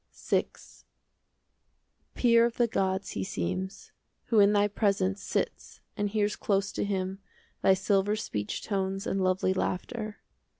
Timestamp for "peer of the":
2.15-2.65